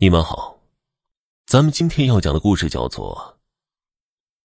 [0.00, 0.56] 你们好，
[1.44, 3.36] 咱们今天要讲的故事叫做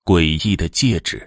[0.12, 1.20] 《诡异的戒指》。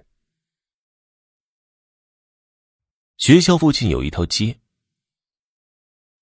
[3.18, 4.58] 学校附近有一条街，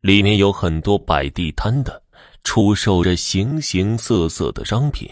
[0.00, 2.02] 里面有很多摆地摊的，
[2.42, 5.08] 出售着形形色色的商品。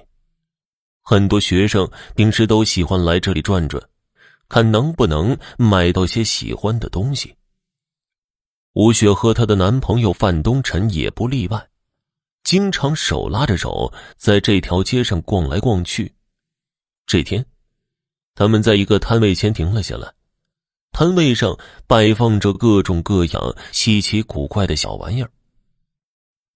[1.01, 3.83] 很多学生平时都喜欢来这里转转，
[4.51, 7.35] 看能不能买到些喜欢的东西。
[8.75, 11.71] 吴雪和她的男朋友范东辰也不例外。
[12.45, 16.15] 经常手拉着手在这条街上逛来逛去。
[17.07, 17.45] 这天，
[18.35, 20.13] 他们在一个摊位前停了下来。
[20.93, 25.31] 摊位上摆放着各种各样稀奇古怪的小玩意儿。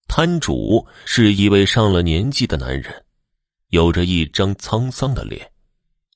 [0.07, 3.05] 摊主是一位上了年纪的男人，
[3.69, 5.51] 有着一张沧桑的脸。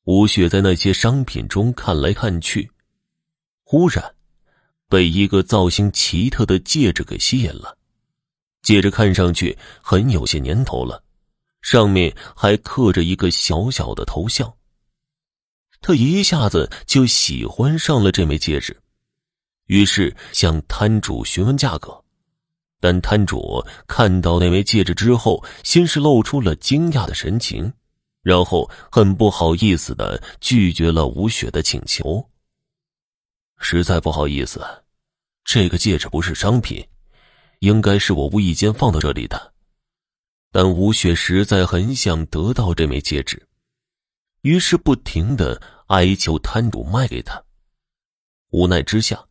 [0.04, 2.72] 吴雪在那些商品中看来看去，
[3.64, 4.16] 忽然
[4.88, 7.78] 被一个造型奇特的戒指给吸引了。
[8.62, 11.04] 戒指看上去很有些年头了，
[11.62, 14.54] 上面还刻着一个小小的头像。
[15.82, 18.80] 他一下子就喜欢上了这枚戒指，
[19.66, 22.04] 于是向摊主询问价格。
[22.80, 27.72] 但摊主看到那枚戒指之后，先是露出了惊讶的神情，
[28.22, 32.28] 然后很不好意思的拒绝了吴雪的请求。
[33.60, 34.64] 实在不好意思，
[35.44, 36.84] 这个戒指不是商品。
[37.62, 39.54] 应该是我无意间放到这里的，
[40.52, 43.48] 但吴雪实在很想得到这枚戒指，
[44.42, 47.44] 于是不停的哀求摊主卖给他。
[48.50, 49.24] 无奈之下，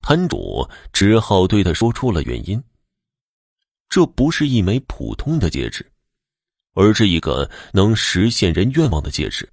[0.00, 2.60] 摊主只好对他说出了原因：
[3.88, 5.88] 这不是一枚普通的戒指，
[6.74, 9.48] 而是一个能实现人愿望的戒指。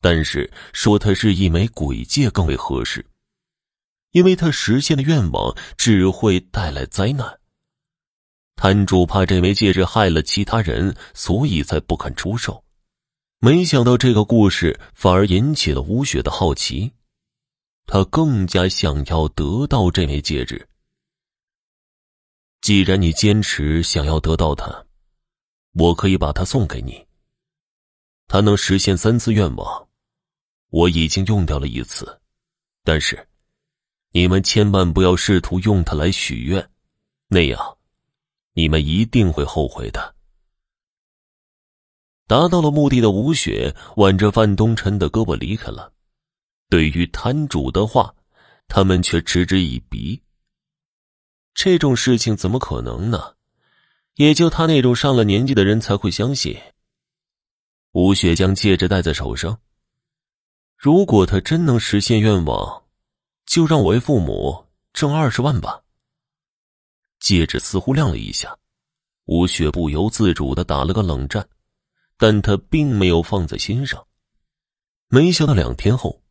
[0.00, 3.06] 但是说它是一枚鬼戒更为合适。
[4.18, 7.38] 因为他实现的愿望只会带来灾难。
[8.56, 12.64] 摊主怕这枚戒指害了其他人，所以才不肯出售。
[13.38, 16.92] 没想到这个故事反而引起了吴雪的好奇，
[17.86, 20.68] 他更加想要得到这枚戒指。
[22.60, 24.84] 既然你坚持想要得到它，
[25.74, 27.06] 我可以把它送给你。
[28.26, 29.88] 它能实现三次愿望，
[30.70, 32.20] 我已经用掉了一次，
[32.82, 33.24] 但是。
[34.12, 36.70] 你们千万不要试图用它来许愿，
[37.28, 37.78] 那样，
[38.54, 40.14] 你们一定会后悔的。
[42.26, 45.92] 达到了目的的吴雪挽着范东辰的胳膊离开了。
[46.68, 48.14] 对于摊主的话，
[48.66, 50.22] 他们却嗤之以鼻。
[51.54, 53.34] 这种事情怎么可能呢？
[54.16, 56.58] 也就他那种上了年纪的人才会相信。
[57.92, 59.60] 吴雪将戒指戴在手上，
[60.76, 62.87] 如果他真能实现愿望。
[63.48, 65.82] 就让我为父母挣二十万吧。
[67.18, 68.54] 戒指似乎亮了一下，
[69.24, 71.48] 吴雪不由自主的打了个冷战，
[72.18, 74.06] 但他并没有放在心上。
[75.08, 76.22] 没想到两天后，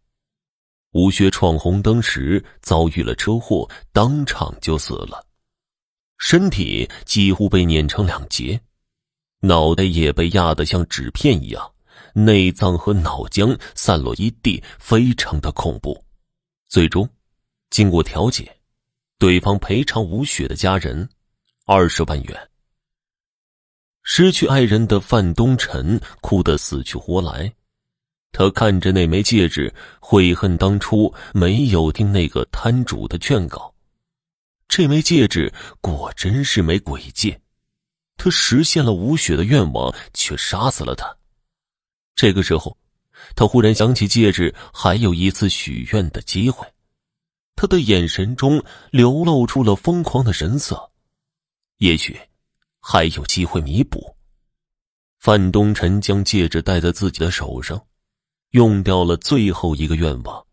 [0.91, 5.25] 吴雪闯红灯时遭遇了车祸，当场就死了，
[6.19, 8.61] 身体几乎被碾成两截，
[9.39, 11.73] 脑袋也被压得像纸片一样，
[12.13, 16.06] 内脏和脑浆散落一地，非常的恐怖。
[16.69, 17.09] 最终，
[17.69, 18.53] 经过调解，
[19.17, 21.07] 对方赔偿吴雪的家人
[21.65, 22.49] 二十万元。
[24.03, 27.53] 失去爱人的范东辰哭得死去活来，
[28.33, 33.73] 他看着那枚戒指，悔恨当初没有听那个摊主的劝告。
[34.67, 37.39] 这枚戒指果真是枚鬼戒，
[38.17, 41.15] 他实现了吴雪的愿望，却杀死了他。
[42.13, 42.77] 这个时候。
[43.35, 46.67] 他忽然想起戒指还有一次许愿的机会，
[47.55, 50.91] 他的眼神中流露出了疯狂的神色，
[51.77, 52.19] 也许
[52.79, 54.15] 还有机会弥补。
[55.19, 57.83] 范东辰将戒指戴在自己的手上，
[58.51, 60.45] 用掉了最后一个愿望，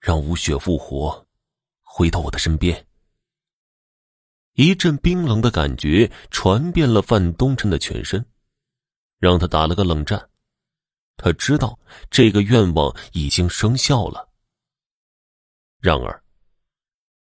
[0.00, 1.26] 让吴雪复活，
[1.82, 2.86] 回到我的身边。
[4.54, 8.24] 一阵冰冷的感觉传遍了范东辰的全身，
[9.18, 10.30] 让他打了个冷战。
[11.16, 11.78] 他知道
[12.10, 14.28] 这个愿望已经生效了。
[15.80, 16.22] 然而，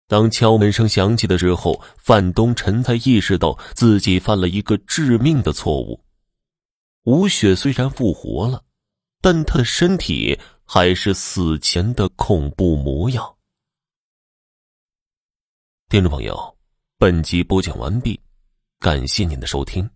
[0.07, 6.03] 当敲门声响起的时候，范东辰才意识到自己犯了一个致命的错误。
[7.03, 8.63] 吴雪虽然复活了，
[9.21, 13.38] 但她的身体还是死前的恐怖模样。
[15.89, 16.57] 听众朋友，
[16.97, 18.19] 本集播讲完毕，
[18.80, 19.89] 感谢您的收听。